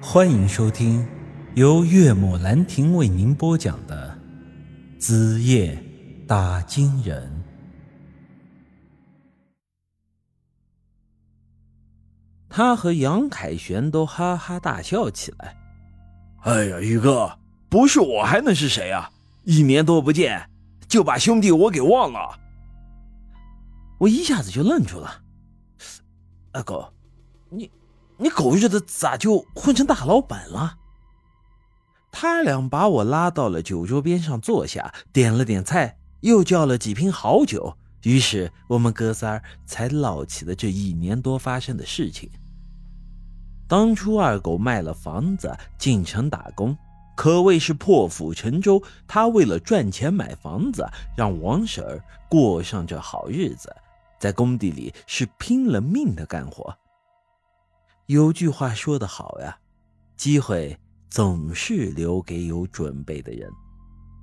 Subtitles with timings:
[0.00, 1.06] 欢迎收听
[1.54, 4.16] 由岳母兰亭为您播讲的
[5.00, 5.82] 《子夜
[6.28, 7.26] 打金人》。
[12.48, 15.56] 他和杨凯旋都哈哈大笑起来。
[16.42, 17.38] 哎呀，宇哥，
[17.70, 19.10] 不是我还能是谁啊？
[19.44, 20.50] 一年多不见，
[20.86, 22.38] 就把兄弟我给忘了。
[23.98, 25.22] 我一下子就愣住了。
[26.52, 26.92] 阿狗，
[27.48, 27.70] 你
[28.18, 30.78] 你狗日的咋就混成大老板了？
[32.10, 37.76] 他俩把我拉到了酒桌边上坐下，点了点菜，又叫了几瓶好酒。
[38.04, 42.30] 于是我们哥仨才唠起了这一年多发生的事情。
[43.68, 46.74] 当初二狗卖了房子进城打工，
[47.16, 48.82] 可谓是破釜沉舟。
[49.06, 53.74] 他为了赚钱买房子，让王婶儿过上这好日子，
[54.20, 56.74] 在工地里是拼了命的干活。
[58.06, 59.58] 有句话说得好呀，
[60.16, 60.78] 机会
[61.10, 63.50] 总是留给有准备的人。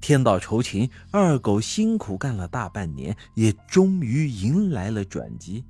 [0.00, 5.62] 天道酬勤，二狗辛苦干了大半年，也终于迎来了转机。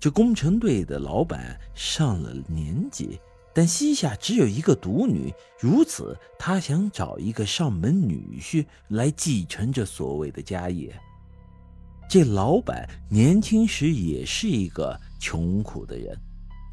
[0.00, 3.20] 这工程队的老板上了年纪，
[3.54, 10.92] 但膝下只有一个独女，如此，他想找一个上门女婿来继承这所谓的家业。
[12.08, 16.16] 这老板年轻时也是一个穷苦的人，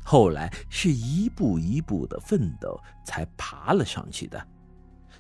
[0.06, 4.48] 后来是一步一步的奋斗才爬了上去的，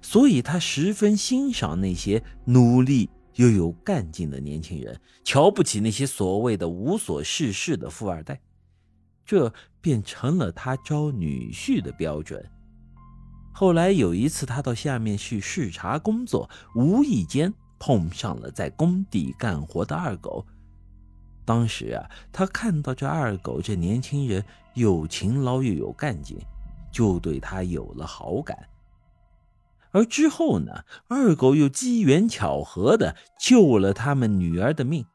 [0.03, 3.09] 所以他十分欣赏那些努力。
[3.37, 8.39] 又有干劲的年轻人，瞧不起那些所谓的无所事事的富二代，
[9.25, 12.47] 这便成了他招女婿的标准。
[13.51, 20.45] 后来有一次，他到下面去视察工作，无意间碰上了在工地干活的二狗。
[21.45, 26.37] 当时啊，他看到这二狗这年轻人又勤劳又有干劲，
[26.91, 28.57] 就对他有了好感。
[29.91, 35.05] 而之后呢，二狗又机缘巧合的救了他们女儿的命，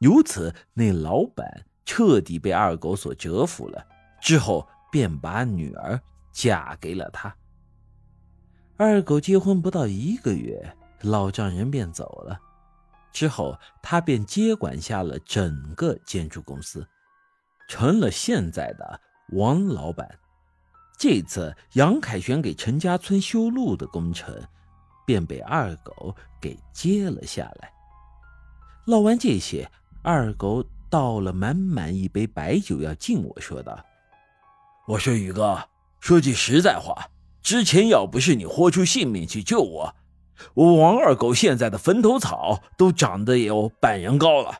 [0.00, 3.86] 由此那老板彻底被二狗所折服了。
[4.20, 6.00] 之后便把女儿
[6.32, 7.34] 嫁给了他。
[8.76, 12.40] 二狗结婚不到一个月，老丈人便走了，
[13.12, 16.86] 之后他便接管下了整个建筑公司，
[17.68, 19.00] 成了现在的
[19.32, 20.08] 王老板。
[20.98, 24.34] 这次杨凯旋给陈家村修路的工程，
[25.04, 27.72] 便被二狗给接了下来。
[28.86, 29.70] 唠完这些，
[30.02, 33.84] 二狗倒了满满一杯白酒要敬我，说道
[34.86, 35.68] ：“我说宇哥，
[36.00, 37.08] 说句实在话，
[37.42, 39.94] 之前要不是你豁出性命去救我，
[40.54, 44.58] 我王二狗现在的坟头草都长得有半人高了。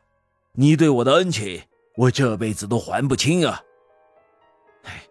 [0.53, 1.63] 你对我的恩情，
[1.97, 3.61] 我这辈子都还不清啊。”
[4.85, 5.03] 哎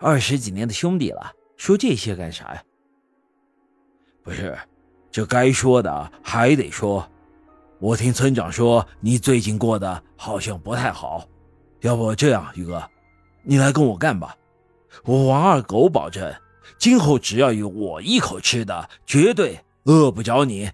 [0.00, 2.62] 二十几年的兄弟了，说这些干啥呀？
[4.22, 4.56] 不是，
[5.10, 7.08] 这该说的还得说。
[7.80, 11.26] 我听村长说你最近过得好像不太好，
[11.80, 12.82] 要不这样，宇哥，
[13.42, 14.36] 你来跟我干吧。
[15.04, 16.34] 我王二狗保证，
[16.78, 20.70] 今后只要有我一口吃的，绝对饿不着你。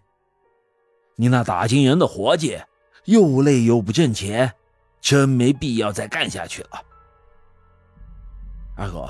[1.16, 2.60] 你那打金人的活计
[3.04, 4.54] 又累又不挣钱，
[5.00, 6.70] 真没必要再干下去了。
[8.76, 9.08] 二狗，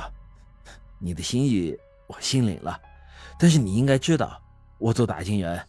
[0.98, 1.74] 你的心意
[2.06, 2.78] 我心领了，
[3.38, 4.40] 但是你应该知道，
[4.78, 5.66] 我做打金人，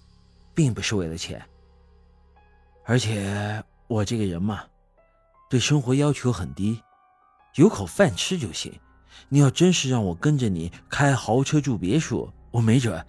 [0.53, 1.41] 并不是为了钱。
[2.83, 4.63] 而且我这个人嘛，
[5.49, 6.81] 对生活要求很低，
[7.55, 8.77] 有口饭吃就行。
[9.29, 13.05] 你要真是让我跟着你开豪车住别墅，我没准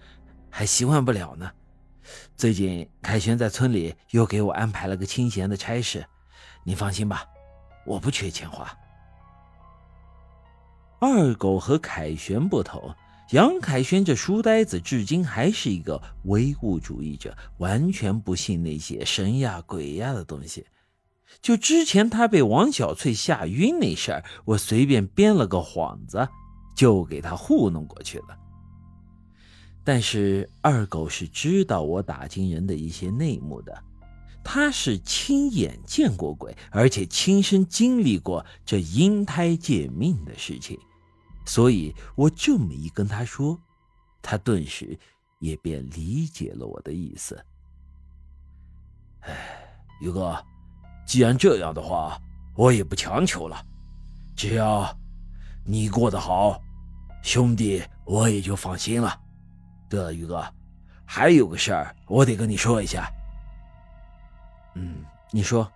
[0.57, 1.51] 还习惯不了呢。
[2.35, 6.03] 最近凯旋在村里又给我安排了个清闲的差事，
[6.63, 7.23] 你放心吧，
[7.85, 8.75] 我不缺钱花。
[10.99, 12.91] 二狗和凯旋不同，
[13.29, 20.65] 杨凯旋这书呆子至今还是一个唯物主义者，完全不信那些神呀鬼呀的东西。
[21.39, 26.27] 就之前他被王小翠吓晕那事儿，我随便编了个幌子，
[26.75, 28.35] 就给他糊弄过去了。
[29.87, 33.73] 但是二狗是知道我打金人的一些内幕的，
[34.43, 40.77] 他是亲眼见过鬼，而且亲身经历过这阴胎借命的事情。
[41.45, 43.57] 所以我这么一跟他说，
[44.21, 44.99] 他顿时
[45.39, 47.41] 也便理解了我的意思。
[49.21, 49.33] 哎，
[50.01, 50.37] 宇哥，
[51.05, 52.21] 既然这样的话，
[52.57, 53.65] 我也不强求了。
[54.35, 54.93] 只要
[55.63, 56.61] 你过得好，
[57.23, 59.21] 兄弟我也就放心了。
[59.89, 60.45] 对了，宇哥，
[61.05, 63.09] 还有个事儿我得跟你说一下。
[64.75, 65.69] 嗯，你说。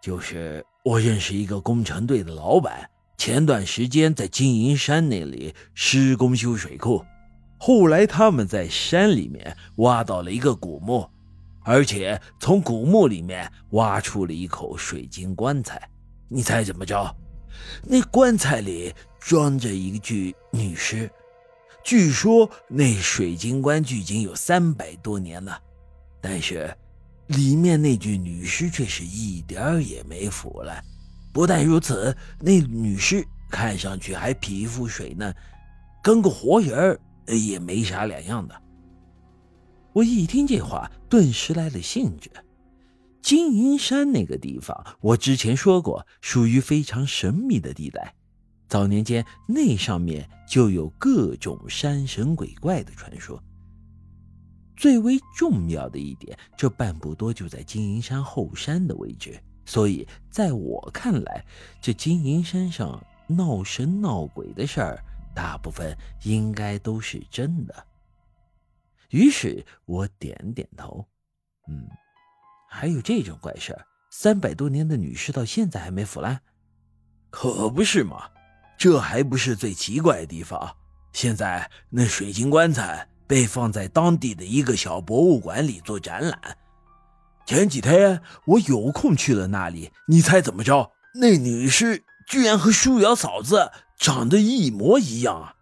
[0.00, 2.90] 就是我认识一个工程队的老板。
[3.16, 7.02] 前段时间在金银山那里施工修水库，
[7.58, 11.08] 后来他们在山里面挖到了一个古墓，
[11.62, 15.80] 而且从古墓里面挖出了一口水晶棺材。
[16.28, 17.16] 你猜怎么着？
[17.82, 21.10] 那棺材里装着一具女尸，
[21.84, 25.60] 据说那水晶棺距今有三百多年了，
[26.18, 26.74] 但是
[27.26, 30.82] 里面那具女尸却是一点也没腐烂。
[31.30, 35.34] 不但如此，那女尸看上去还皮肤水嫩，
[36.02, 38.62] 跟个活人儿也没啥两样的。
[39.92, 42.30] 我一听这话，顿时来了兴致。
[43.20, 48.14] 金银山那个地方，我之前说过，属于非常神秘的地带。
[48.74, 53.40] 早年间，那上面就有各种山神鬼怪的传说。
[54.76, 59.40] 最为重要的一点，这半步多就在金银山后山的位置。
[59.64, 61.46] 所以，在我看来，
[61.80, 64.98] 这金银山上闹神闹鬼的事儿，
[65.36, 67.86] 大部分应该都是真的。
[69.10, 71.06] 于是我点点头，
[71.68, 71.88] 嗯，
[72.68, 73.86] 还有这种怪事儿？
[74.10, 76.40] 三百多年的女尸到现在还没腐烂？
[77.30, 78.30] 可不是嘛！
[78.76, 80.76] 这还不是最奇怪的地方。
[81.12, 86.56] 现在那水晶棺材被放在当地的一个小博物馆里做展览。
[87.46, 90.90] 前几天我有空去了那里，你猜怎么着？
[91.14, 95.54] 那女尸居然和舒瑶嫂子长得一模一样啊！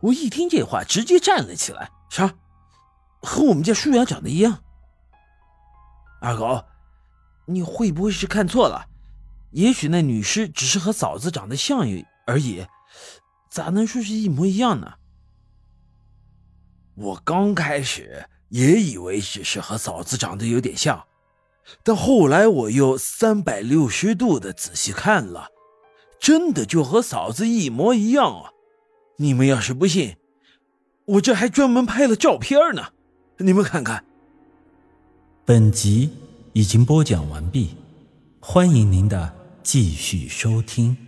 [0.00, 1.90] 我一听这话，直接站了起来。
[2.08, 2.34] 啥？
[3.20, 4.60] 和我们家舒瑶长得一样？
[6.20, 6.64] 二狗，
[7.46, 8.86] 你会不会是看错了？
[9.50, 11.80] 也许那女尸只是和嫂子长得像
[12.26, 12.66] 而已，
[13.50, 14.94] 咋能说是一模一样呢？
[16.94, 18.28] 我刚开始。
[18.50, 21.04] 也以为只是和嫂子长得有点像，
[21.82, 25.48] 但后来我又三百六十度的仔细看了，
[26.18, 28.52] 真的就和嫂子一模一样啊！
[29.18, 30.16] 你们要是不信，
[31.04, 32.94] 我这还专门拍了照片呢，
[33.36, 34.02] 你们看看。
[35.44, 36.10] 本集
[36.54, 37.76] 已经播讲完毕，
[38.40, 39.30] 欢迎您的
[39.70, 41.07] 继续收听。